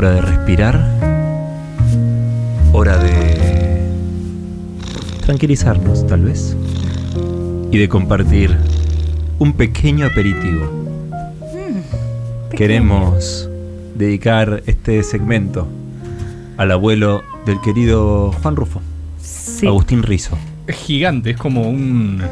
[0.00, 0.80] Hora de respirar.
[2.72, 3.86] Hora de
[5.26, 6.56] tranquilizarnos, tal vez.
[7.70, 8.56] Y de compartir
[9.38, 10.62] un pequeño aperitivo.
[12.56, 13.50] Queremos
[13.94, 15.68] dedicar este segmento
[16.56, 18.80] al abuelo del querido Juan Rufo,
[19.20, 19.66] Sí.
[19.66, 22.22] Agustín Rizo, Es gigante, es como un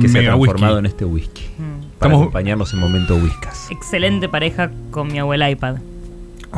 [0.00, 0.78] que se ha transformado whisky.
[0.80, 1.42] en este whisky.
[1.58, 1.62] Mm.
[1.62, 3.68] Para Estamos- acompañarnos en momento whiskas.
[3.70, 5.76] Excelente pareja con mi abuela iPad.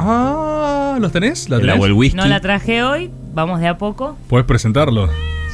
[0.03, 1.49] Ah, ¿los tenés?
[1.49, 1.77] ¿La El tenés?
[1.77, 2.17] abuelo whisky.
[2.17, 4.17] No la traje hoy, vamos de a poco.
[4.29, 5.09] Puedes presentarlo.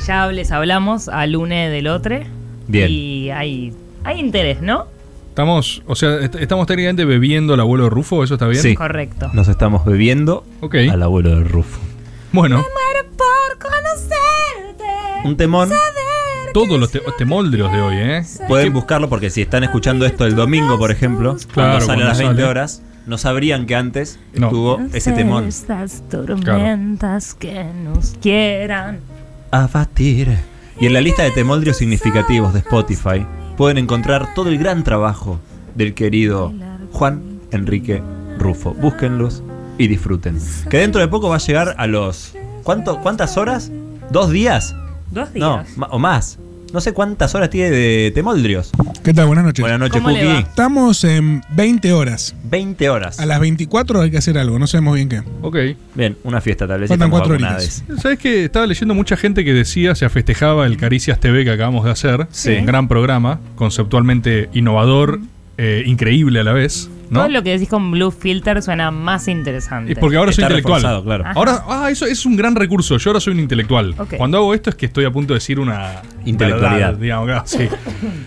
[0.07, 2.19] Ya les hablamos al lunes del otro.
[2.69, 2.87] Bien.
[2.91, 3.73] Y hay,
[4.05, 4.87] hay interés, ¿no?
[5.31, 8.63] Estamos, o sea, est- estamos técnicamente bebiendo el abuelo Rufo, ¿eso está bien?
[8.63, 8.75] Sí.
[8.75, 9.31] Correcto.
[9.35, 10.77] Nos estamos bebiendo Ok.
[10.91, 11.79] al abuelo del Rufo.
[12.33, 12.65] Bueno,
[13.17, 14.85] por conocerte.
[15.29, 15.71] Un temón.
[16.55, 18.23] todos los te- temoldrios de hoy, ¿eh?
[18.49, 22.07] Pueden buscarlo porque si están escuchando esto el domingo, por ejemplo, Claro, cuando sale a
[22.07, 22.51] las cuando 20 sale.
[22.51, 24.47] horas, no sabrían que antes No.
[24.47, 25.47] estuvo ese temón.
[25.47, 28.99] Estas tormentas que nos quieran.
[29.51, 30.37] A batir.
[30.81, 33.25] Y en la lista de temoldrios significativos de Spotify
[33.57, 35.41] pueden encontrar todo el gran trabajo
[35.75, 36.53] del querido
[36.93, 38.03] Juan Enrique
[38.39, 38.75] Rufo.
[38.75, 39.43] Búsquenlos
[39.79, 40.39] y disfruten.
[40.69, 42.35] Que dentro de poco va a llegar a los.
[42.63, 43.71] ¿cuánto, ¿Cuántas horas?
[44.11, 44.75] ¿Dos días?
[45.11, 45.77] Dos No, días.
[45.79, 46.39] ma- o más.
[46.73, 48.71] No sé cuántas horas tiene de temoldrios.
[49.03, 49.27] ¿Qué tal?
[49.29, 49.63] Buenas noches.
[49.63, 50.35] Buenas noches, ¿Cómo le va?
[50.35, 50.49] Cookie.
[50.49, 52.35] Estamos en 20 horas.
[52.45, 53.19] 20 horas.
[53.21, 55.23] A las 24 hay que hacer algo, no sabemos bien qué.
[55.43, 55.57] Ok.
[55.95, 56.89] Bien, una fiesta tal vez.
[56.89, 57.83] Faltan estamos cuatro vacunados.
[57.87, 58.03] horitas.
[58.03, 61.85] ¿Sabes que Estaba leyendo mucha gente que decía, se festejaba el Caricias TV que acabamos
[61.85, 62.27] de hacer.
[62.31, 62.51] Sí.
[62.59, 65.21] Un gran programa, conceptualmente innovador,
[65.59, 66.91] eh, increíble a la vez.
[67.11, 67.21] ¿No?
[67.21, 69.93] Todo lo que decís con Blue Filter suena más interesante.
[69.93, 71.03] Y porque ahora soy intelectual.
[71.03, 71.25] claro.
[71.35, 72.97] Ahora, ah, eso es un gran recurso.
[72.99, 73.95] Yo ahora soy un intelectual.
[74.17, 76.99] Cuando hago esto es que estoy a punto de decir una Intelectualidad.
[76.99, 77.69] verdad, digamos, sí.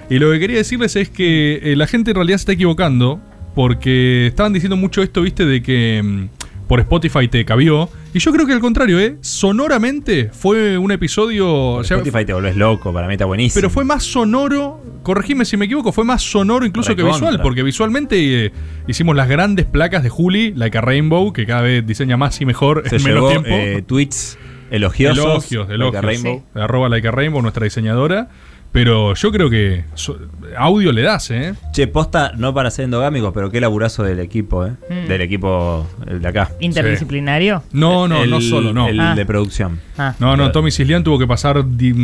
[0.09, 3.19] Y lo que quería decirles es que eh, la gente en realidad se está equivocando
[3.55, 7.89] porque estaban diciendo mucho esto, viste, de que mm, por Spotify te cabió.
[8.11, 9.17] Y yo creo que al contrario, ¿eh?
[9.21, 11.47] Sonoramente fue un episodio.
[11.75, 13.59] O sea, Spotify te volvés loco, para mí está buenísimo.
[13.61, 17.61] pero fue más sonoro, corregime si me equivoco, fue más sonoro incluso que visual, porque
[17.61, 18.51] visualmente eh,
[18.87, 22.45] hicimos las grandes placas de Juli, Like a Rainbow, que cada vez diseña más y
[22.45, 23.49] mejor Se en menos llevó tiempo.
[23.49, 24.39] eh, tweets
[24.71, 25.51] elogiosos.
[25.51, 26.03] Elogios, like a elogios.
[26.05, 26.43] Rainbow.
[26.55, 28.29] Arroba Like a Rainbow, nuestra diseñadora.
[28.71, 30.19] Pero yo creo que so-
[30.55, 31.55] audio le das, ¿eh?
[31.73, 34.73] Che, posta, no para ser endogámicos, pero qué laburazo del equipo, ¿eh?
[34.89, 35.07] Mm.
[35.07, 36.51] Del equipo el de acá.
[36.59, 37.63] Interdisciplinario.
[37.71, 38.87] No, no, no El- solo, no.
[38.87, 39.15] El Ah.
[39.15, 39.79] de producción.
[39.97, 40.13] Ah.
[40.19, 41.57] No, no, Tommy Cislián tuvo que pasar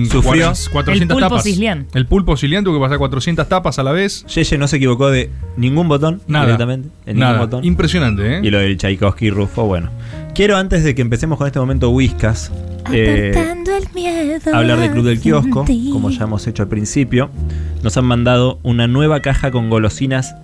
[0.09, 0.51] Sufrió.
[0.71, 1.43] 400 El pulpo tapas.
[1.43, 1.85] Cislián.
[1.93, 4.25] El pulpo Cislián tuvo que pasar 400 tapas a la vez.
[4.25, 6.45] Yeye no se equivocó de ningún botón Nada.
[6.45, 6.89] directamente.
[7.05, 7.33] En Nada.
[7.33, 7.65] ningún botón.
[7.65, 8.39] Impresionante, ¿eh?
[8.43, 9.89] Y lo del Tchaikovsky Rufo, bueno.
[10.35, 12.51] Quiero antes de que empecemos con este momento Whiskas,
[12.91, 13.34] eh,
[14.51, 15.63] hablar del Club del Kiosco,
[15.94, 17.29] como ya hemos hecho al principio.
[17.84, 20.35] Nos han mandado una nueva caja con golosinas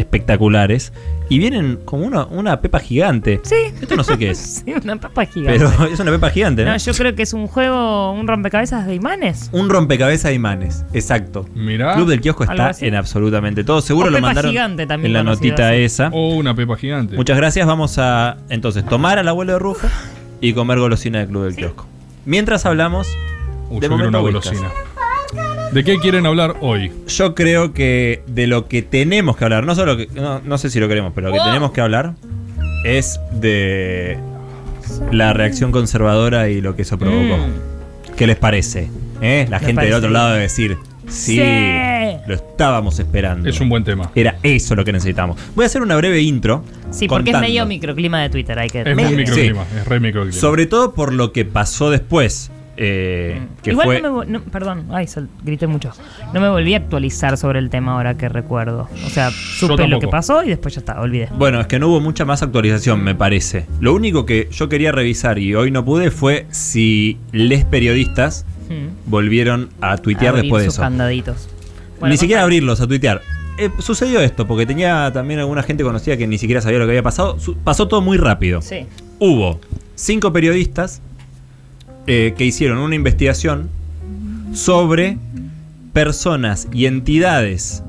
[0.00, 0.92] espectaculares
[1.28, 3.40] y vienen como una, una pepa gigante.
[3.44, 3.54] Sí.
[3.80, 5.58] Esto no sé qué es, Sí, una papa gigante.
[5.64, 6.72] pero es una pepa gigante, ¿no?
[6.72, 9.48] No, yo creo que es un juego, un rompecabezas de imanes.
[9.52, 11.46] Un rompecabezas de imanes, exacto.
[11.54, 11.94] Mirá.
[11.94, 13.80] Club del Kiosco está en absolutamente todo.
[13.80, 15.82] Seguro O lo pepa mandaron gigante también en la conocido notita así.
[15.82, 16.08] esa.
[16.12, 17.16] O una pepa gigante.
[17.16, 17.66] Muchas gracias.
[17.66, 19.86] Vamos a entonces tomar al abuelo de Rufo
[20.40, 21.86] y comer golosina del Club del Kiosco.
[22.24, 23.08] Mientras hablamos,
[23.70, 24.68] Uh, de yo quiero una momento golosina.
[25.72, 26.90] ¿De qué quieren hablar hoy?
[27.06, 30.68] yo creo que de lo que tenemos que hablar, no solo que, no, no sé
[30.68, 32.14] si lo queremos, pero lo que tenemos que hablar
[32.84, 34.18] es de
[35.12, 37.36] la reacción conservadora y lo que eso provocó.
[37.36, 38.14] Mm.
[38.16, 38.88] ¿Qué les parece?
[39.22, 39.46] ¿Eh?
[39.48, 40.76] La Me gente del otro lado debe decir,
[41.06, 42.16] sí, Sí.
[42.26, 43.48] lo estábamos esperando.
[43.48, 44.10] Es un buen tema.
[44.16, 45.38] Era eso lo que necesitamos.
[45.54, 46.64] Voy a hacer una breve intro.
[46.90, 47.46] Sí, porque contando.
[47.46, 49.30] es medio microclima de Twitter, hay que Es medio- muy Sí.
[49.30, 50.36] microclima, es re microclima.
[50.40, 52.50] Sobre todo por lo que pasó después.
[52.82, 53.72] Eh, que Mm.
[53.72, 54.00] Igual fue.
[54.00, 55.06] no me no, perdón, ay,
[55.44, 55.90] grité mucho.
[56.32, 58.88] No me volví a actualizar sobre el tema ahora que recuerdo.
[59.06, 61.28] O sea, supe lo que pasó y después ya está, olvidé.
[61.36, 63.66] Bueno, es que no hubo mucha más actualización, me parece.
[63.80, 69.10] Lo único que yo quería revisar y hoy no pude fue si les periodistas Mm.
[69.10, 70.80] volvieron a tuitear Abrir después de eso.
[70.80, 71.48] candaditos.
[71.98, 73.20] Bueno, ni siquiera abrirlos a tuitear.
[73.58, 76.92] Eh, sucedió esto, porque tenía también alguna gente conocida que ni siquiera sabía lo que
[76.92, 77.38] había pasado.
[77.38, 78.62] Su- pasó todo muy rápido.
[78.62, 78.86] Sí.
[79.18, 79.60] Hubo
[79.96, 81.02] cinco periodistas
[82.06, 83.68] eh, que hicieron una investigación
[84.52, 85.18] sobre
[85.92, 87.82] personas y entidades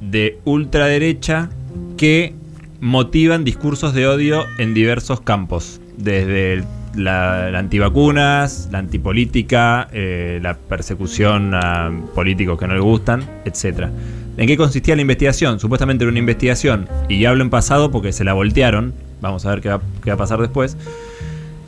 [0.00, 1.50] de ultraderecha
[1.96, 2.34] que
[2.80, 6.64] motivan discursos de odio en diversos campos, desde
[6.94, 13.88] la, la antivacunas, la antipolítica, eh, la persecución a políticos que no les gustan, etc.
[14.36, 15.60] ¿En qué consistía la investigación?
[15.60, 19.60] Supuestamente era una investigación, y hablo en pasado porque se la voltearon, vamos a ver
[19.60, 20.76] qué va, qué va a pasar después.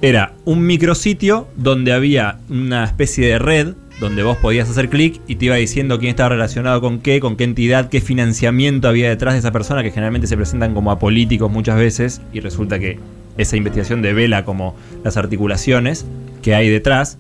[0.05, 5.37] Era un micrositio donde había una especie de red donde vos podías hacer clic y
[5.37, 9.35] te iba diciendo quién estaba relacionado con qué, con qué entidad, qué financiamiento había detrás
[9.35, 12.99] de esa persona, que generalmente se presentan como apolíticos muchas veces y resulta que
[13.39, 16.05] esa investigación devela como las articulaciones
[16.43, 17.19] que hay detrás.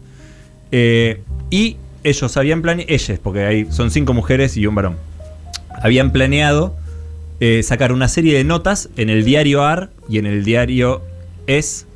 [0.73, 1.20] Eh,
[1.50, 4.96] y ellos habían planeado, ellas, porque hay, son cinco mujeres y un varón,
[5.81, 6.75] habían planeado
[7.38, 11.00] eh, sacar una serie de notas en el diario AR y en el diario
[11.46, 11.87] ES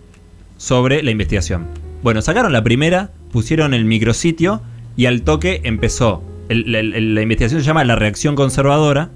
[0.56, 1.66] sobre la investigación.
[2.02, 4.62] Bueno, sacaron la primera, pusieron el micrositio
[4.96, 6.22] y al toque empezó.
[6.48, 9.10] el- el- el- la investigación se llama La reacción conservadora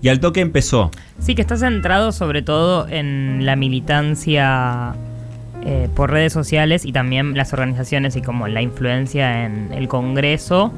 [0.00, 0.92] y al toque empezó.
[1.18, 4.94] Sí, que está centrado sobre todo en la militancia
[5.66, 10.72] eh, por redes sociales y también las organizaciones y como la influencia en el Congreso,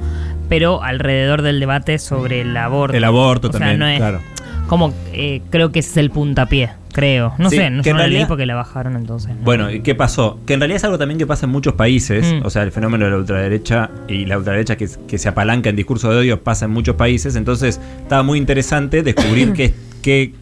[0.49, 2.97] pero alrededor del debate sobre el aborto.
[2.97, 4.21] El aborto O sea, también, no es- claro.
[4.71, 7.35] Como eh, creo que ese es el puntapié, creo.
[7.39, 9.31] No Sí, sé, no que sé, en no la leí porque la bajaron entonces.
[9.35, 9.43] ¿no?
[9.43, 10.39] Bueno, ¿y qué pasó?
[10.47, 12.33] Que en realidad es algo también que pasa en muchos países.
[12.41, 12.47] Mm.
[12.47, 15.75] O sea, el fenómeno de la ultraderecha y la ultraderecha que, que se apalanca en
[15.75, 17.35] discurso de odio pasa en muchos países.
[17.35, 20.33] Entonces, estaba muy interesante descubrir qué, qué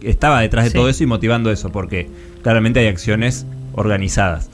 [0.00, 0.76] estaba detrás de Sí.
[0.78, 2.08] todo eso y motivando eso, porque
[2.42, 3.44] claramente hay acciones
[3.74, 4.48] organizadas.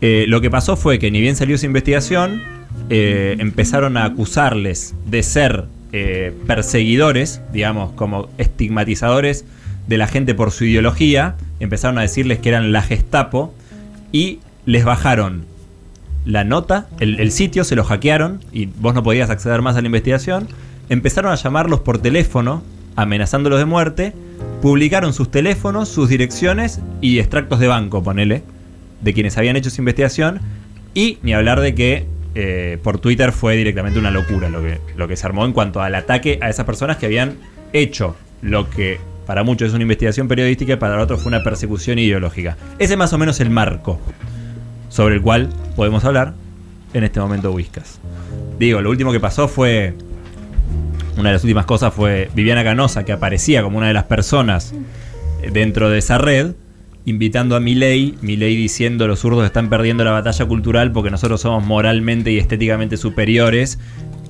[0.00, 2.42] Eh, lo que pasó fue que ni bien salió esa investigación,
[2.90, 5.64] eh, empezaron a acusarles de ser
[5.96, 9.44] eh, perseguidores, digamos, como estigmatizadores
[9.86, 13.54] de la gente por su ideología, empezaron a decirles que eran la Gestapo
[14.10, 15.44] y les bajaron
[16.24, 19.86] la nota, el, sitio, se lo hackearon y vos no podías acceder más a la
[19.86, 20.48] investigación,
[20.88, 22.64] empezaron a llamarlos por teléfono,
[22.96, 24.14] amenazándolos de muerte,
[24.62, 28.42] publicaron sus teléfonos, sus direcciones y extractos de banco, ponele,
[29.00, 30.40] de quienes habían hecho esa investigación,
[30.92, 35.06] y ni hablar de que eh, por Twitter fue directamente una locura lo que, lo
[35.06, 37.36] que se armó en cuanto al ataque a esas personas que habían
[37.72, 41.98] hecho lo que para muchos es una investigación periodística y para otros fue una persecución
[41.98, 42.56] ideológica.
[42.78, 43.98] Ese es más o menos el marco
[44.88, 46.34] sobre el cual podemos hablar
[46.92, 48.00] en este momento Whiskas.
[48.58, 49.94] Digo, lo último que pasó fue.
[51.16, 54.74] Una de las últimas cosas fue Viviana Canosa, que aparecía como una de las personas
[55.52, 56.54] dentro de esa red,
[57.06, 61.64] invitando a Milei, Milei diciendo los zurdos están perdiendo la batalla cultural porque nosotros somos
[61.64, 63.78] moralmente y estéticamente superiores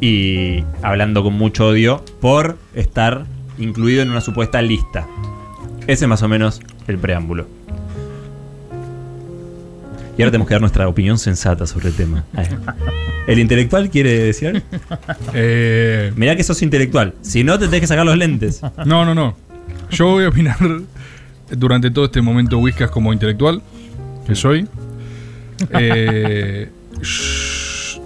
[0.00, 3.26] y hablando con mucho odio por estar
[3.58, 5.06] incluido en una supuesta lista.
[5.86, 7.46] Ese es más o menos el preámbulo.
[10.16, 12.24] Y ahora tenemos que dar nuestra opinión sensata sobre el tema.
[13.26, 14.62] ¿El intelectual quiere decir?
[15.36, 17.14] Eh, Mirá que sos intelectual.
[17.20, 18.60] Si no, te tenés que sacar los lentes.
[18.84, 19.36] no, no, no.
[19.90, 20.56] Yo voy a opinar
[21.50, 23.62] durante todo este momento Whiskas como intelectual,
[24.26, 24.66] que soy.
[25.70, 26.68] Eh,
[27.00, 28.00] sh-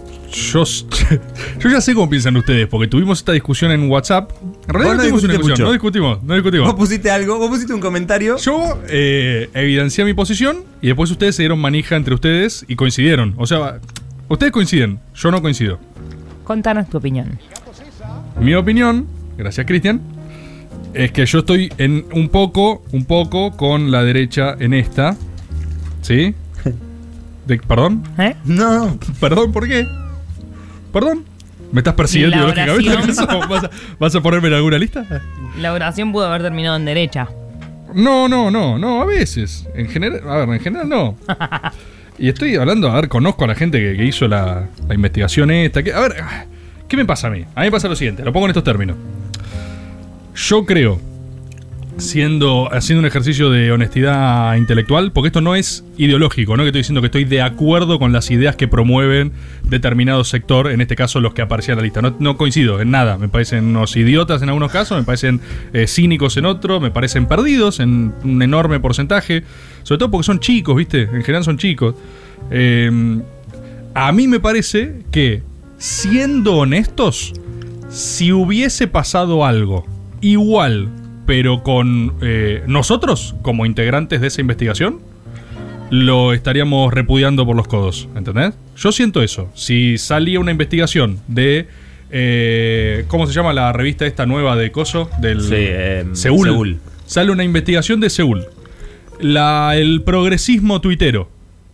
[0.53, 4.31] yo, ya sé cómo piensan ustedes, porque tuvimos esta discusión en WhatsApp.
[4.69, 5.65] En realidad no tuvimos una discusión, mucho.
[5.65, 6.67] no discutimos, no discutimos.
[6.69, 8.37] Vos pusiste algo, vos pusiste un comentario.
[8.37, 13.35] Yo eh, evidencié mi posición y después ustedes se dieron manija entre ustedes y coincidieron.
[13.39, 13.81] O sea,
[14.29, 15.79] ustedes coinciden, yo no coincido.
[16.45, 17.39] Contanos tu opinión.
[18.41, 19.07] Mi opinión,
[19.37, 20.01] gracias Cristian,
[20.95, 25.17] es que yo estoy en un poco, un poco con la derecha en esta.
[26.03, 26.35] ¿Sí?
[27.47, 28.03] De- ¿Perdón?
[28.19, 28.35] ¿Eh?
[28.45, 28.99] No.
[29.21, 29.53] ¿Perdón?
[29.53, 29.87] ¿Por qué?
[30.93, 31.25] ¿Perdón?
[31.73, 32.47] ¿Me estás persiguiendo.
[32.47, 35.05] ¿Acaso ¿Vas a, vas a ponerme en alguna lista?
[35.61, 37.29] La oración pudo haber terminado en derecha.
[37.95, 39.67] No, no, no, no, a veces.
[39.75, 41.17] En general, a ver, en general no.
[42.21, 45.53] Y estoy hablando, a ver, conozco a la gente que, que hizo la, la investigación
[45.53, 45.85] esta.
[45.85, 46.17] Que, a ver,
[46.89, 47.45] ¿qué me pasa a mí?
[47.55, 48.97] A mí me pasa lo siguiente, lo pongo en estos términos.
[50.39, 51.01] Yo creo,
[51.97, 56.83] siendo, haciendo un ejercicio de honestidad intelectual, porque esto no es ideológico, no que estoy
[56.83, 59.33] diciendo que estoy de acuerdo con las ideas que promueven
[59.65, 62.15] determinado sector, en este caso los que aparecían en la lista.
[62.21, 65.41] No, coincido en nada, me parecen unos idiotas en algunos casos, me parecen
[65.73, 69.43] eh, cínicos en otros, me parecen perdidos en un enorme porcentaje,
[69.83, 71.03] sobre todo porque son chicos, ¿viste?
[71.03, 71.97] En general son chicos.
[72.53, 73.21] Eh,
[73.93, 75.43] a mí me parece que,
[75.79, 77.33] siendo honestos,
[77.89, 80.89] si hubiese pasado algo igual,
[81.27, 85.01] pero con eh, nosotros como integrantes de esa investigación,
[85.91, 88.55] lo estaríamos repudiando por los codos, ¿entendés?
[88.77, 89.51] Yo siento eso.
[89.55, 91.67] Si salía una investigación de...
[92.11, 95.11] eh, ¿Cómo se llama la revista esta nueva de Coso?
[95.21, 96.47] Del Sí, em, Seúl.
[96.49, 96.79] Seúl.
[97.07, 98.45] Sale una investigación de Seúl.
[99.21, 101.31] La, el progresismo tuitero.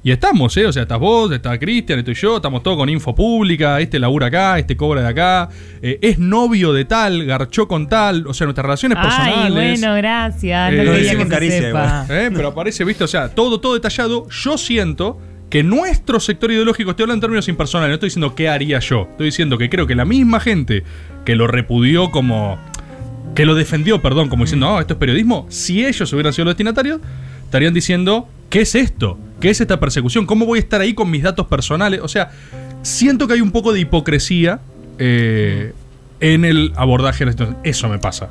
[0.06, 0.66] Y estamos, ¿eh?
[0.66, 4.26] O sea, estás vos, está Cristian, estoy yo, estamos todos con info pública, este labura
[4.26, 5.48] acá, este cobra de acá,
[5.80, 9.80] eh, es novio de tal, garchó con tal, o sea, nuestras relaciones Ay, personales.
[9.80, 10.72] bueno, gracias.
[10.74, 12.06] Eh, no lo quería decimos que se caricia sepa.
[12.10, 12.30] ¿eh?
[12.34, 13.02] Pero aparece, ¿viste?
[13.02, 14.28] O sea, todo, todo detallado.
[14.28, 15.18] Yo siento
[15.48, 19.08] que nuestro sector ideológico, estoy hablando en términos impersonales, no estoy diciendo qué haría yo.
[19.10, 20.84] Estoy diciendo que creo que la misma gente
[21.24, 22.58] que lo repudió como.
[23.34, 26.52] que lo defendió, perdón, como diciendo, oh, esto es periodismo, si ellos hubieran sido los
[26.52, 27.00] destinatarios,
[27.44, 29.18] estarían diciendo, ¿qué es esto?
[29.44, 30.24] ¿Qué es esta persecución?
[30.24, 32.00] ¿Cómo voy a estar ahí con mis datos personales?
[32.02, 32.30] O sea,
[32.80, 34.60] siento que hay un poco de hipocresía
[34.98, 35.74] eh,
[36.18, 37.58] en el abordaje de la situación.
[37.62, 38.30] Eso me pasa.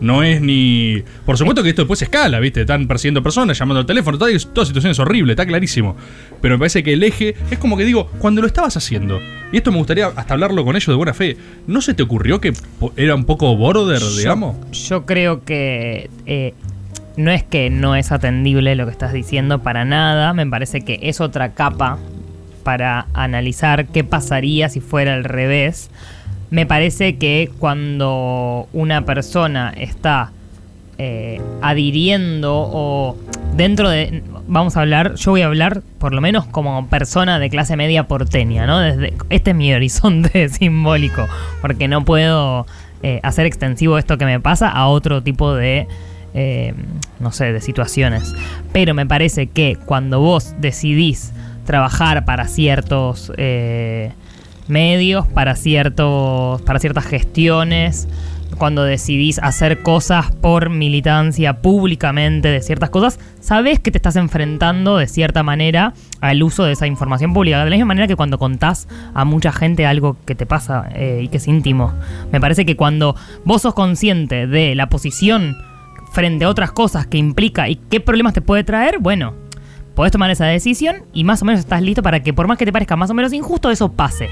[0.00, 1.04] No es ni.
[1.24, 2.62] Por supuesto que esto después escala, ¿viste?
[2.62, 5.96] Están persiguiendo personas, llamando al teléfono, toda, toda situación es horrible, está clarísimo.
[6.40, 9.20] Pero me parece que el eje es como que digo, cuando lo estabas haciendo,
[9.52, 11.36] y esto me gustaría hasta hablarlo con ellos de buena fe,
[11.68, 12.52] ¿no se te ocurrió que
[12.96, 14.56] era un poco border, digamos?
[14.88, 16.54] Yo creo que eh,
[17.18, 21.00] no es que no es atendible lo que estás diciendo para nada, me parece que
[21.02, 21.98] es otra capa
[22.62, 25.90] para analizar qué pasaría si fuera al revés.
[26.50, 30.30] Me parece que cuando una persona está
[30.96, 33.16] eh, adhiriendo o
[33.56, 34.22] dentro de...
[34.46, 38.06] Vamos a hablar, yo voy a hablar por lo menos como persona de clase media
[38.06, 38.78] porteña, ¿no?
[38.78, 41.26] Desde, este es mi horizonte simbólico,
[41.60, 42.64] porque no puedo
[43.02, 45.88] eh, hacer extensivo esto que me pasa a otro tipo de,
[46.40, 46.72] eh,
[47.18, 48.32] no sé, de situaciones.
[48.72, 51.32] Pero me parece que cuando vos decidís
[51.64, 54.12] trabajar para ciertos eh,
[54.68, 58.06] medios, para ciertos, para ciertas gestiones,
[58.56, 64.96] cuando decidís hacer cosas por militancia públicamente de ciertas cosas, sabés que te estás enfrentando
[64.96, 67.64] de cierta manera al uso de esa información pública.
[67.64, 71.20] De la misma manera que cuando contás a mucha gente algo que te pasa eh,
[71.24, 71.94] y que es íntimo.
[72.30, 75.56] Me parece que cuando vos sos consciente de la posición
[76.12, 79.34] frente a otras cosas que implica y qué problemas te puede traer, bueno,
[79.94, 82.64] podés tomar esa decisión y más o menos estás listo para que por más que
[82.64, 84.28] te parezca más o menos injusto, eso pase.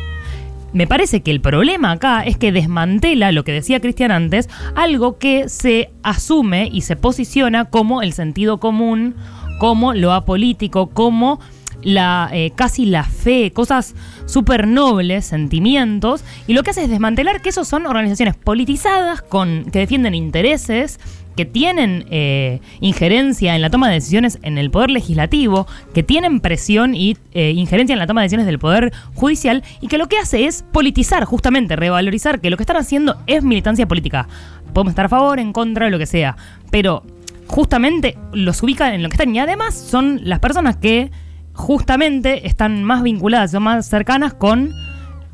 [0.72, 5.18] Me parece que el problema acá es que desmantela lo que decía Cristian antes, algo
[5.18, 9.14] que se asume y se posiciona como el sentido común,
[9.58, 11.40] como lo apolítico, como
[11.82, 13.94] la eh, casi la fe, cosas
[14.26, 19.64] súper nobles, sentimientos, y lo que hace es desmantelar que esos son organizaciones politizadas con
[19.72, 21.00] que defienden intereses,
[21.36, 26.40] que tienen eh, injerencia en la toma de decisiones en el poder legislativo, que tienen
[26.40, 30.08] presión y eh, injerencia en la toma de decisiones del poder judicial, y que lo
[30.08, 34.28] que hace es politizar, justamente, revalorizar que lo que están haciendo es militancia política.
[34.72, 36.36] Podemos estar a favor, en contra, lo que sea,
[36.70, 37.04] pero
[37.46, 41.10] justamente los ubican en lo que están, y además son las personas que
[41.56, 44.72] justamente están más vinculadas, son más cercanas con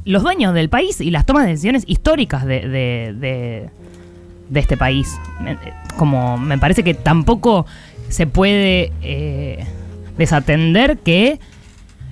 [0.04, 3.68] los dueños del país y las tomas de decisiones históricas de, de-
[4.50, 5.18] de- este país.
[5.40, 5.56] Me-
[5.96, 7.66] Como me parece que tampoco
[8.08, 9.64] se puede eh,
[10.18, 11.38] desatender que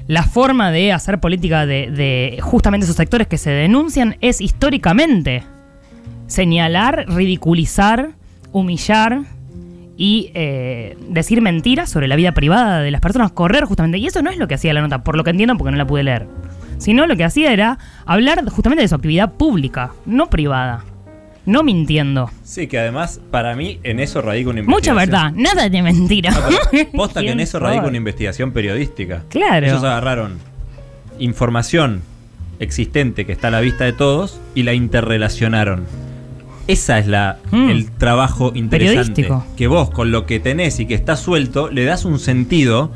[0.07, 5.43] la forma de hacer política de, de justamente esos sectores que se denuncian es históricamente
[6.27, 8.11] señalar, ridiculizar,
[8.53, 9.23] humillar
[10.01, 13.99] y eh, decir mentiras sobre la vida privada de las personas, correr justamente.
[13.99, 15.77] Y eso no es lo que hacía la nota, por lo que entiendo, porque no
[15.77, 16.27] la pude leer.
[16.79, 17.77] Sino lo que hacía era
[18.07, 20.85] hablar justamente de su actividad pública, no privada.
[21.45, 22.31] No mintiendo.
[22.43, 25.35] Sí, que además, para mí, en eso radica una Mucha investigación.
[25.37, 26.31] verdad, nada de mentira.
[26.31, 29.25] No, posta que en ¿Quién eso radica una investigación periodística.
[29.29, 29.67] Claro.
[29.67, 30.39] Ellos agarraron
[31.19, 32.01] información
[32.59, 35.85] existente que está a la vista de todos y la interrelacionaron.
[36.67, 37.71] Esa es la Mm.
[37.71, 39.29] el trabajo interesante.
[39.57, 42.91] Que vos con lo que tenés y que está suelto le das un sentido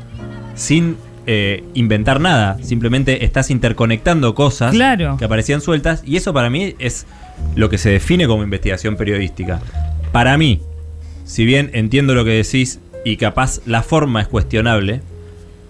[0.55, 2.57] sin eh, inventar nada.
[2.61, 5.17] Simplemente estás interconectando cosas Claro.
[5.17, 7.07] que aparecían sueltas y eso para mí es
[7.55, 9.59] lo que se define como investigación periodística.
[10.11, 10.61] Para mí,
[11.25, 15.01] si bien entiendo lo que decís y capaz la forma es cuestionable,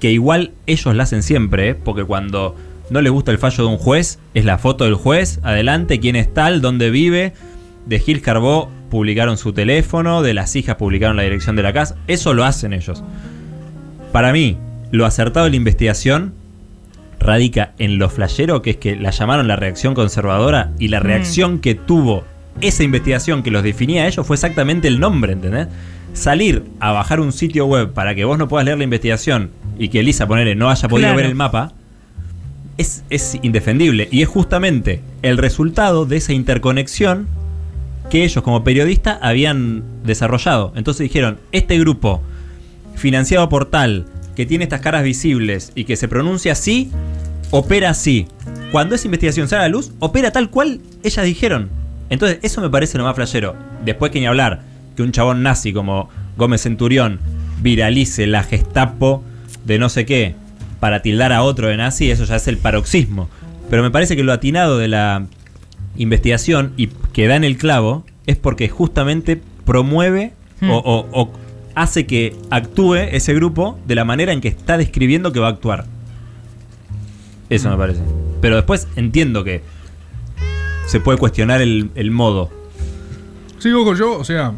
[0.01, 1.75] que igual ellos la hacen siempre, ¿eh?
[1.75, 2.53] porque cuando
[2.89, 6.17] no les gusta el fallo de un juez, es la foto del juez, adelante, quién
[6.17, 7.31] es tal, dónde vive.
[7.85, 11.95] De Gil Carbó publicaron su teléfono, de las hijas publicaron la dirección de la casa,
[12.07, 13.03] eso lo hacen ellos.
[14.11, 14.57] Para mí,
[14.91, 16.33] lo acertado de la investigación
[17.19, 21.03] radica en lo flashero, que es que la llamaron la reacción conservadora y la Mm.
[21.03, 22.23] reacción que tuvo
[22.61, 25.67] esa investigación que los definía a ellos fue exactamente el nombre, ¿entendés?
[26.13, 29.89] Salir a bajar un sitio web para que vos no puedas leer la investigación y
[29.89, 31.17] que Elisa, ponele, no haya podido Claro.
[31.17, 31.73] ver el mapa,
[32.77, 34.07] es, es indefendible.
[34.11, 37.27] Y es justamente el resultado de esa interconexión
[38.09, 40.73] que ellos como periodistas habían desarrollado.
[40.75, 42.21] Entonces dijeron, este grupo
[42.95, 46.91] financiado por tal, que tiene estas caras visibles y que se pronuncia así,
[47.51, 48.27] opera así.
[48.71, 51.69] Cuando esa investigación sale a la luz, opera tal cual ellas dijeron.
[52.09, 53.55] Entonces, eso me parece lo más flashero.
[53.83, 54.61] Después que ni hablar,
[54.95, 57.19] que un chabón nazi como Gómez Centurión
[57.61, 59.23] viralice la gestapo
[59.65, 60.35] de no sé qué
[60.79, 63.29] para tildar a otro de nazi, eso ya es el paroxismo.
[63.69, 65.25] Pero me parece que lo atinado de la
[65.97, 70.69] investigación y que da en el clavo es porque justamente promueve Hmm.
[70.71, 71.31] o, o- o
[71.75, 75.51] hace que actúe ese grupo de la manera en que está describiendo que va a
[75.51, 75.85] actuar.
[77.49, 77.99] Eso me parece.
[78.41, 79.61] Pero después entiendo que
[80.87, 82.49] se puede cuestionar el, el modo.
[83.59, 84.53] Sí, Goku, yo, o sea.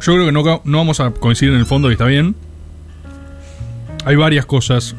[0.00, 2.34] Yo creo que no, no vamos a coincidir en el fondo y está bien.
[4.04, 4.94] Hay varias cosas.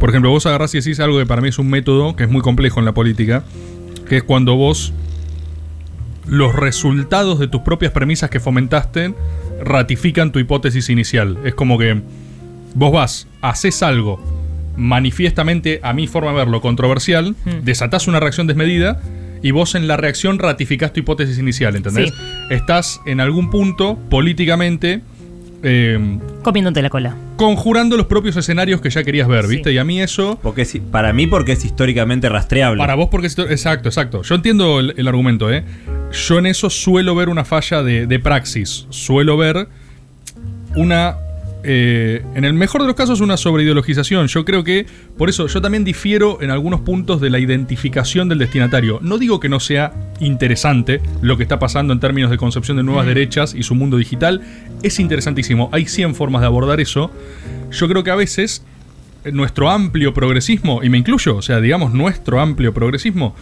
[0.00, 2.30] Por ejemplo, vos agarrás y decís algo que para mí es un método que es
[2.30, 3.44] muy complejo en la política,
[4.08, 4.92] que es cuando vos
[6.26, 9.14] los resultados de tus propias premisas que fomentaste
[9.62, 11.36] ratifican tu hipótesis inicial.
[11.44, 12.00] Es como que
[12.74, 14.20] vos vas, haces algo
[14.76, 17.64] manifiestamente, a mi forma de verlo, controversial, Hmm.
[17.64, 19.02] desatás una reacción desmedida
[19.42, 22.10] y vos en la reacción ratificás tu hipótesis inicial, ¿entendés?
[22.10, 22.14] Sí.
[22.50, 25.02] Estás en algún punto políticamente
[25.62, 27.14] eh, Comiéndote la cola.
[27.36, 29.50] conjurando los propios escenarios que ya querías ver, Sí.
[29.56, 29.72] ¿viste?
[29.72, 30.38] Y a mí eso...
[30.42, 32.78] Porque es- para mí porque es históricamente rastreable.
[32.78, 33.26] Para vos porque...
[33.26, 34.22] es- Exacto, exacto.
[34.22, 35.64] Yo entiendo el, el argumento, ¿eh?
[36.12, 38.86] Yo en eso suelo ver una falla de, de praxis.
[38.90, 39.68] Suelo ver
[40.76, 41.16] una...
[41.62, 44.26] eh, en el mejor de los casos una sobreideologización.
[44.28, 44.86] Yo creo que...
[45.16, 48.98] Por eso yo también difiero en algunos puntos de la identificación del destinatario.
[49.02, 52.82] No digo que no sea interesante lo que está pasando en términos de concepción de
[52.82, 54.40] nuevas derechas y su mundo digital.
[54.82, 55.68] Es interesantísimo.
[55.72, 57.10] Hay 100 formas de abordar eso.
[57.70, 58.64] Yo creo que a veces
[59.30, 63.34] nuestro amplio progresismo, y me incluyo, o sea, digamos nuestro amplio progresismo,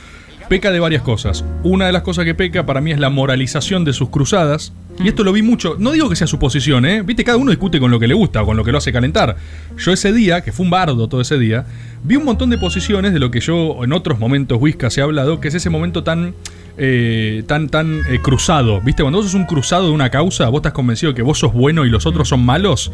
[0.48, 1.44] peca de varias cosas.
[1.62, 4.72] Una de las cosas que peca para mí es la moralización de sus cruzadas.
[5.02, 7.02] Y esto lo vi mucho, no digo que sea su posición, ¿eh?
[7.02, 9.36] Viste, cada uno discute con lo que le gusta con lo que lo hace calentar.
[9.76, 11.66] Yo ese día, que fue un bardo todo ese día,
[12.02, 15.40] vi un montón de posiciones de lo que yo en otros momentos Whiskas he hablado,
[15.40, 16.34] que es ese momento tan...
[16.78, 19.02] eh, tan, tan eh, cruzado, ¿viste?
[19.02, 21.84] Cuando vos sos un cruzado de una causa, vos estás convencido que vos sos bueno
[21.84, 22.92] y los otros son malos,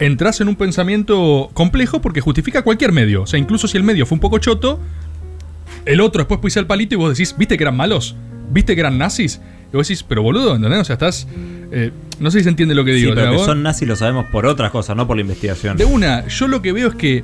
[0.00, 3.22] entras en un pensamiento complejo porque justifica cualquier medio.
[3.22, 4.80] O sea, incluso si el medio fue un poco choto,
[5.84, 8.16] el otro después pisa el palito y vos decís, ¿viste que eran malos?
[8.50, 9.40] ¿Viste que eran nazis?
[9.72, 10.80] Y vos decís, pero boludo, ¿entendés?
[10.80, 11.26] O sea, estás.
[11.72, 13.14] eh, no sé si se entiende lo que Sí, digo.
[13.14, 15.76] pero o sea, que son nazis lo sabemos por otras cosas, no por la investigación.
[15.76, 17.22] De una, yo lo que veo es que.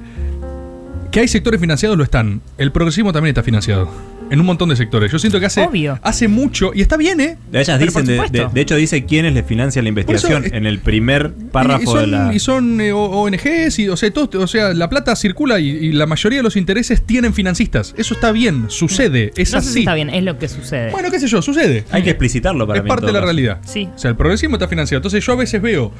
[1.10, 2.40] Que hay sectores financiados, lo están.
[2.58, 3.88] El progresismo también está financiado.
[4.34, 5.12] En un montón de sectores.
[5.12, 5.98] Yo siento que hace, Obvio.
[6.02, 6.72] hace mucho.
[6.74, 7.38] Y está bien, ¿eh?
[7.52, 8.48] De, ellas Pero dicen, de, supuesto.
[8.48, 11.84] de- de hecho dice quiénes le financian la investigación es- en el primer párrafo y,
[11.84, 12.34] y son, de la...
[12.34, 15.68] y son, eh, O- ONGs, y, o, sea, todo- o sea, la plata circula y,
[15.68, 17.94] y la mayoría de los intereses tienen financistas.
[17.96, 19.72] Eso está bien, sucede, es no sé así.
[19.74, 20.90] si está bien, es lo que sucede.
[20.90, 21.84] Bueno, qué sé yo, sucede.
[21.92, 22.88] Hay que explicitarlo para es mí.
[22.88, 23.26] parte de la caso.
[23.26, 23.60] realidad.
[23.64, 23.88] Sí.
[23.94, 24.98] O sea, el progresismo está financiado.
[24.98, 25.92] Entonces yo a veces veo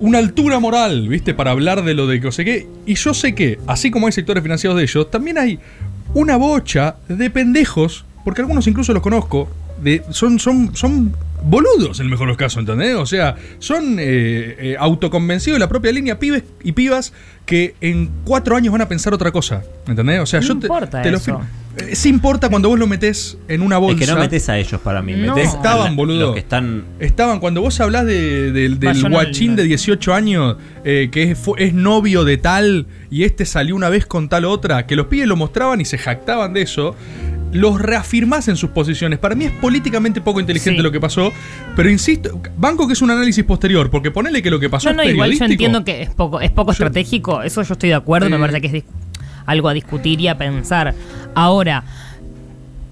[0.00, 1.32] una altura moral, ¿viste?
[1.34, 2.66] Para hablar de lo de que no sé qué.
[2.86, 5.58] Y yo sé que, así como hay sectores financiados de ellos, también hay
[6.14, 9.48] una bocha de pendejos, porque algunos incluso los conozco,
[9.82, 12.96] de, son, son, son boludos en el mejor de los casos, ¿entendés?
[12.96, 17.12] O sea, son eh, eh, autoconvencidos de la propia línea, pibes y pibas
[17.46, 20.20] que en cuatro años van a pensar otra cosa, ¿entendés?
[20.20, 21.44] O sea, No yo te, importa te lo firmo.
[21.80, 24.00] Eh, Sí importa cuando vos lo metés en una bolsa.
[24.04, 25.12] Es que no metes a ellos para mí.
[25.14, 25.34] No.
[25.34, 26.20] metés Estaban, la- boludo.
[26.26, 26.84] Los que están...
[27.00, 28.78] Estaban, cuando vos hablás de- del-
[29.10, 33.74] guachín de 18 años eh, que es, fue- es novio de tal y este salió
[33.76, 36.94] una vez con tal otra, que los pibes lo mostraban y se jactaban de eso,
[37.52, 39.18] los reafirmás en sus posiciones.
[39.18, 40.82] Para mí es políticamente poco inteligente Sí.
[40.82, 41.32] lo que pasó,
[41.74, 44.96] pero insisto, banco que es un análisis posterior, porque ponele que lo que pasó No,
[44.96, 47.88] no, es igual yo entiendo que es poco, es poco Yo- estratégico, eso yo estoy
[47.88, 48.40] de acuerdo, me Eh.
[48.40, 48.84] parece que es
[49.48, 50.94] algo a discutir y a pensar.
[51.34, 51.82] Ahora,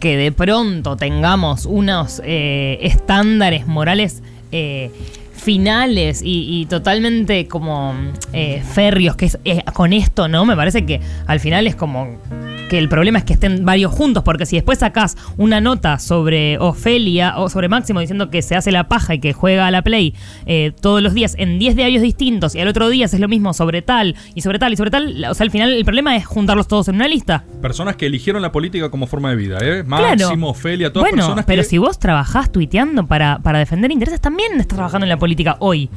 [0.00, 4.90] que de pronto tengamos unos eh, estándares morales eh,
[5.36, 7.94] finales y, totalmente como
[8.32, 10.44] eh, férreos, que es eh, con esto, ¿no?
[10.44, 12.16] Me parece que al final es como
[12.68, 16.58] que el problema es que estén varios juntos, porque si después sacás una nota sobre
[16.58, 19.82] Ofelia o sobre Máximo diciendo que se hace la paja y que juega a la
[19.82, 20.14] Play
[20.46, 23.52] eh, todos los días en 10 diarios distintos y al otro día es lo mismo
[23.54, 26.26] sobre tal y sobre tal y sobre tal, o sea, al final el problema es
[26.26, 27.44] juntarlos todos en una lista.
[27.62, 29.84] Personas que eligieron la política como forma de vida, ¿eh?
[29.86, 30.26] Claro.
[30.26, 31.68] Máximo, Ofelia, todas bueno, personas pero que...
[31.68, 35.88] si vos trabajás tuiteando para, para defender intereses, también estás trabajando en la política hoy.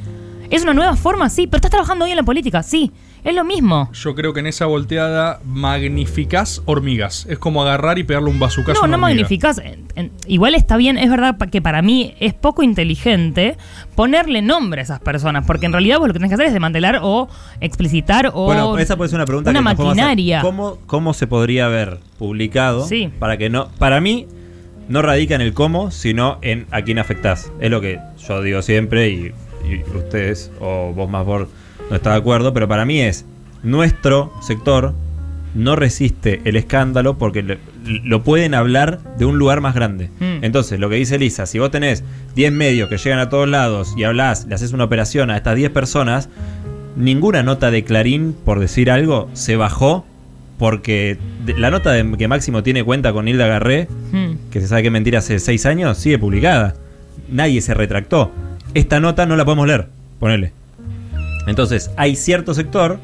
[0.50, 2.92] Es una nueva forma, sí, pero estás trabajando hoy en la política, sí.
[3.24, 3.90] Es lo mismo.
[3.92, 7.26] Yo creo que en esa volteada magnificás hormigas.
[7.28, 9.16] Es como agarrar y pegarle un bazucazo a No, una no hormiga.
[9.22, 9.58] magnificás.
[9.58, 13.56] En- en- Igual está bien, es verdad que para mí es poco inteligente
[13.94, 16.52] ponerle nombre a esas personas, porque en realidad vos lo que tenés que hacer es
[16.52, 17.28] desmantelar o
[17.60, 18.44] explicitar o.
[18.44, 19.84] Bueno, esa puede ser una pregunta una que hacer.
[19.86, 20.40] maquinaria.
[20.42, 22.86] ¿Cómo, ¿Cómo se podría haber publicado?
[22.86, 23.10] Sí.
[23.18, 23.68] Para que no.
[23.78, 24.26] Para mí,
[24.88, 27.52] no radica en el cómo, sino en a quién afectás.
[27.60, 29.32] Es lo que yo digo siempre y,
[29.68, 31.48] y ustedes, o vos más por
[31.90, 33.26] no está de acuerdo, pero para mí es
[33.62, 34.94] nuestro sector
[35.54, 40.10] no resiste el escándalo porque lo pueden hablar de un lugar más grande.
[40.20, 40.44] Mm.
[40.44, 42.04] Entonces, lo que dice Lisa, si vos tenés
[42.36, 45.56] 10 medios que llegan a todos lados y hablás, le haces una operación a estas
[45.56, 46.28] 10 personas,
[46.96, 50.06] ninguna nota de Clarín, por decir algo, se bajó
[50.58, 51.18] porque
[51.56, 54.50] la nota de, que Máximo tiene cuenta con Hilda Garré, Hmm.
[54.50, 56.74] que se sabe que mentira hace 6 años, sigue publicada.
[57.28, 58.30] Nadie se retractó.
[58.74, 60.52] Esta nota no la podemos leer, ponele.
[61.46, 62.98] Entonces, hay cierto sector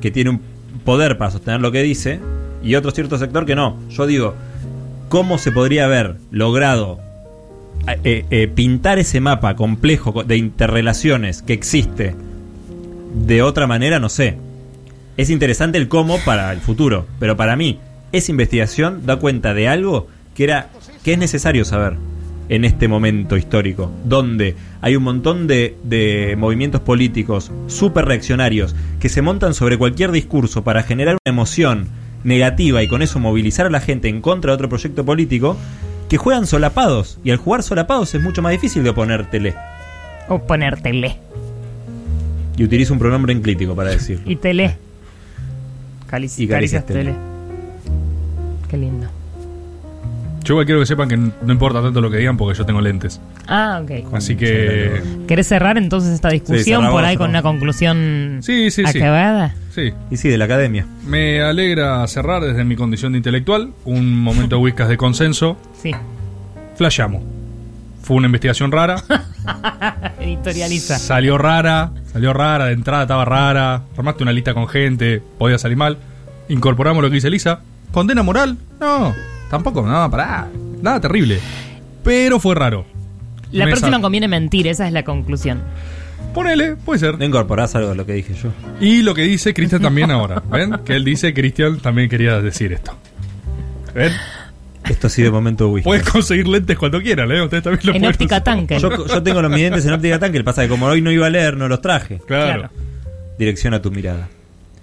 [0.00, 0.40] que tiene un
[0.84, 2.20] poder para sostener lo que dice
[2.62, 3.78] y otro cierto sector que no.
[3.90, 4.34] Yo digo,
[5.08, 7.00] ¿cómo se podría haber logrado
[7.86, 12.14] eh, eh, pintar ese mapa complejo de interrelaciones que existe
[13.14, 13.98] de otra manera?
[13.98, 14.36] No sé.
[15.16, 17.78] Es interesante el cómo para el futuro, pero para mí
[18.12, 20.70] esa investigación da cuenta de algo que era
[21.04, 21.96] que es necesario saber.
[22.48, 29.08] En este momento histórico, donde hay un montón de, de movimientos políticos súper reaccionarios que
[29.08, 31.88] se montan sobre cualquier discurso para generar una emoción
[32.22, 35.56] negativa y con eso movilizar a la gente en contra de otro proyecto político,
[36.08, 37.18] que juegan solapados.
[37.24, 39.54] Y al jugar solapados es mucho más difícil de oponértele.
[40.28, 41.16] O ponértele.
[42.56, 44.30] Y utilizo un pronombre enclítico para decirlo.
[44.30, 44.76] Y tele.
[46.10, 47.00] Calic- Y caricias tele.
[47.04, 47.14] tele.
[48.68, 49.06] Qué lindo.
[50.44, 52.80] Yo igual quiero que sepan que no importa tanto lo que digan porque yo tengo
[52.82, 53.18] lentes.
[53.48, 54.12] Ah, ok.
[54.14, 55.02] Así que.
[55.26, 58.98] ¿Querés cerrar entonces esta discusión por ahí con una conclusión Sí, sí, sí.
[58.98, 59.54] acabada?
[59.74, 59.92] Sí.
[60.10, 60.86] Y sí, de la academia.
[61.06, 65.56] Me alegra cerrar desde mi condición de intelectual un momento de whiskas de consenso.
[65.82, 65.92] Sí.
[66.76, 67.22] Flashamos.
[68.02, 68.96] Fue una investigación rara.
[70.20, 70.98] Editorializa.
[70.98, 71.90] Salió rara.
[72.12, 72.66] Salió rara.
[72.66, 73.82] De entrada estaba rara.
[73.96, 75.22] Armaste una lista con gente.
[75.38, 75.96] Podía salir mal.
[76.48, 77.60] Incorporamos lo que dice Elisa.
[77.92, 78.58] ¿Condena moral?
[78.80, 79.14] No.
[79.54, 79.82] Tampoco.
[79.86, 80.48] No, pará.
[80.82, 81.38] Nada terrible.
[82.02, 82.84] Pero fue raro.
[83.52, 85.60] La Me próxima sa- conviene mentir, esa es la conclusión.
[86.34, 87.16] Ponele, puede ser.
[87.18, 88.50] No incorporás algo de lo que dije yo.
[88.80, 90.42] Y lo que dice Cristian también ahora.
[90.50, 90.78] ¿Ven?
[90.84, 92.96] Que él dice, Cristian también quería decir esto.
[93.94, 94.12] ¿Ven?
[94.88, 95.84] Esto ha sido momento whisky.
[95.84, 97.40] Puedes conseguir lentes cuando quieran, ¿eh?
[97.42, 98.78] Ustedes también lo En pueden óptica tanque.
[98.80, 100.36] Yo, yo tengo los videntes en óptica tanque.
[100.38, 102.20] El pasa que como hoy no iba a leer, no los traje.
[102.26, 102.44] Claro.
[102.68, 102.70] Claro.
[103.38, 104.28] Dirección a tu mirada.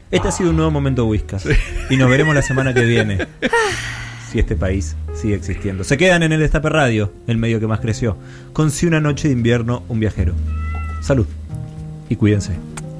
[0.10, 1.46] Este ha sido un nuevo momento Whiskas.
[1.90, 3.28] Y nos veremos la semana que viene.
[4.32, 5.84] Si este país sigue existiendo.
[5.84, 8.16] Se quedan en el Destape Radio, el medio que más creció.
[8.54, 10.36] Con Si una noche de invierno, un viajero.
[11.02, 11.28] Salud.
[12.08, 12.54] Y cuídense.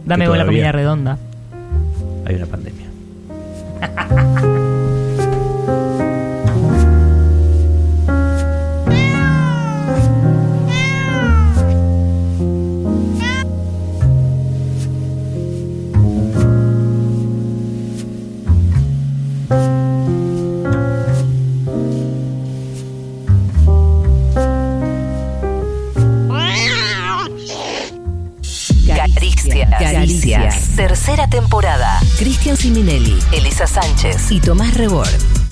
[0.06, 1.18] Dame buena comida redonda.
[2.26, 2.88] Hay una pandemia.
[30.76, 32.00] Tercera temporada.
[32.18, 35.31] Cristian Siminelli, Elisa Sánchez y Tomás Rebord.